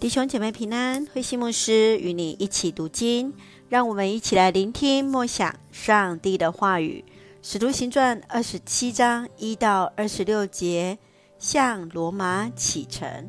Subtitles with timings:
[0.00, 3.34] 弟兄姐妹平安，慧馨牧师与你一起读经，
[3.68, 7.04] 让我们一起来聆听默想上帝的话语。
[7.42, 10.98] 使徒行传二十七章一到二十六节，
[11.38, 13.28] 向罗马启程。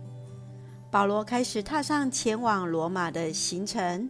[0.89, 4.09] 保罗开始踏上前往罗马的行程。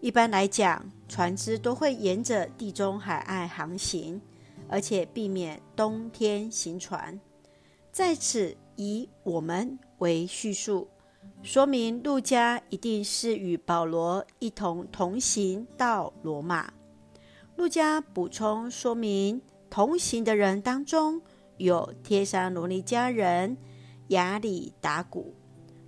[0.00, 4.22] 一般来讲，船只都会沿着地中海岸航行，
[4.68, 7.18] 而且避免冬天行船。
[7.90, 10.86] 在此以我们为叙述。
[11.42, 16.72] 说明路加一定是与保罗一同同行到罗马。
[17.56, 21.20] 路加补充说明，同行的人当中
[21.56, 23.56] 有帖撒罗尼迦人
[24.08, 25.34] 雅里达古，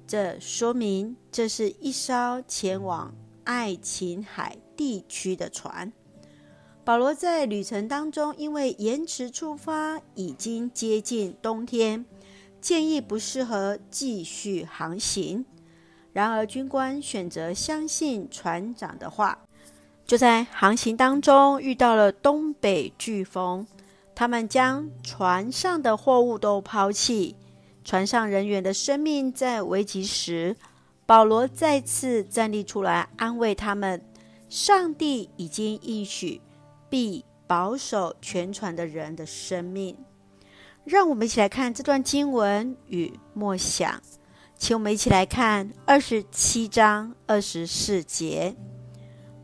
[0.07, 3.15] 这说明这是一艘前往
[3.45, 5.93] 爱琴海地区的船。
[6.83, 12.05] 保罗在旅程当中，因为延迟出发，已经接近冬天。
[12.61, 15.45] 建议不适合继续航行。
[16.13, 19.39] 然而，军官选择相信船长的话。
[20.07, 23.65] 就在航行当中，遇到了东北飓风，
[24.15, 27.37] 他们将船上的货物都抛弃，
[27.85, 30.57] 船上人员的生命在危急时，
[31.07, 34.03] 保罗再次站立出来安慰他们：
[34.49, 36.41] 上帝已经应许
[36.89, 39.97] 必保守全船的人的生命。
[40.91, 44.03] 让我们一起来看这段经文与默想，
[44.57, 48.57] 请我们一起来看二十七章二十四节。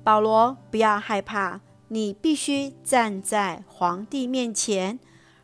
[0.02, 4.98] 保罗，不要害怕，你必须站在皇帝面前，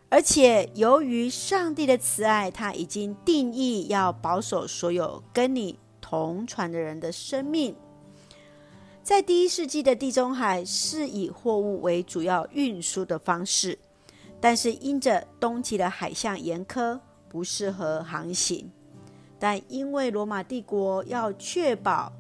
[0.09, 7.77] 而且由于上帝的慈爱，他已经定义要保守所有跟你同船的人的生命。
[9.05, 13.79] 在第一世纪的地中海是以货物为主要运输的方式。
[14.43, 16.99] 但是因着冬季的海象严苛，
[17.29, 18.69] 不适合航行。
[19.39, 22.13] 但因为罗马帝国要确保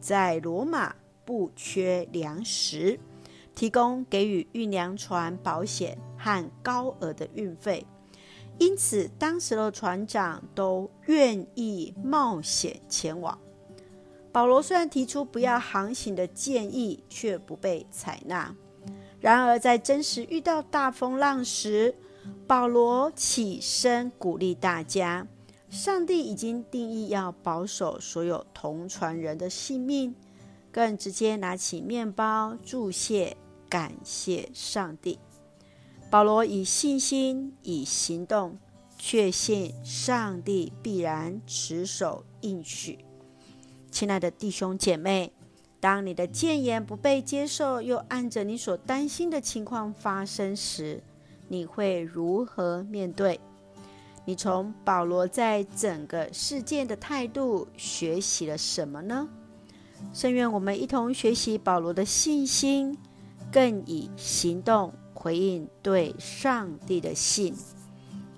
[0.00, 3.00] 在罗马不缺粮食，
[3.56, 7.84] 提供给予运粮船保险和高额的运费，
[8.58, 13.36] 因此当时的船长都愿意冒险前往。
[14.30, 18.54] 保罗虽然提出不要航行的建议，却不被采纳。
[19.20, 21.94] 然而，在真实遇到大风浪时，
[22.46, 25.26] 保罗起身鼓励大家：
[25.68, 30.14] 上帝已经定义要保守所有同船人的性命，
[30.70, 33.36] 更直接拿起面包祝谢，
[33.68, 35.18] 感谢上帝。
[36.10, 38.56] 保罗以信心、以行动，
[38.96, 42.98] 确信上帝必然持守应许。
[43.90, 45.32] 亲爱的弟兄姐妹。
[45.80, 51.00] 当你的谏言不被接受，又按着你所担心的情况发生时，
[51.46, 53.38] 你会如何面对？
[54.24, 59.28] 你从保罗在整个事件的态度学习了什么呢？
[60.12, 62.98] 甚愿我们一同学习保罗的信心，
[63.52, 67.54] 更以行动回应对上帝的信。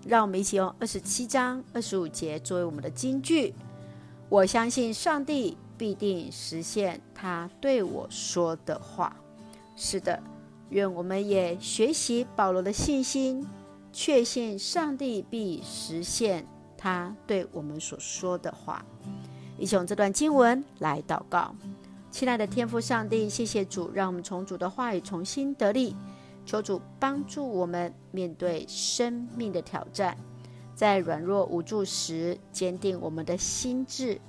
[0.06, 3.54] 让我们一起用二十七章二十五节作为我们的金句。
[4.28, 5.56] 我相信上帝。
[5.80, 9.16] 必定实现他对我说的话。
[9.76, 10.22] 是的，
[10.68, 13.48] 愿我们也学习保罗的信心，
[13.90, 16.46] 确信上帝必实现
[16.76, 18.84] 他对我们所说的话。
[19.58, 21.54] 一起用这段经文来祷告。
[22.10, 25.96] 亲爱的天父上帝，谢谢主，让我们从主的话语重新得力。
[26.44, 30.14] 求主帮助我们面对生命的挑战，
[30.74, 34.20] 在软弱无助时，坚定我们的心志。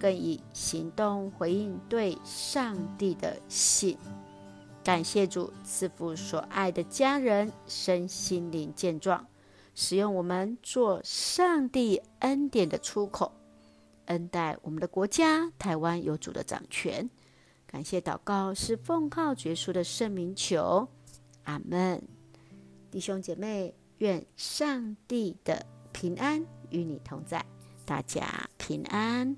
[0.00, 3.96] 更以行动回应对上帝的信。
[4.82, 9.26] 感谢主赐福所爱的家人身心灵健壮，
[9.74, 13.30] 使用我们做上帝恩典的出口，
[14.06, 17.08] 恩待我们的国家台湾有主的掌权。
[17.66, 20.88] 感谢祷告是奉靠主耶稣的圣名求，
[21.44, 22.02] 阿门。
[22.90, 27.44] 弟兄姐妹，愿上帝的平安与你同在，
[27.84, 29.36] 大家平安。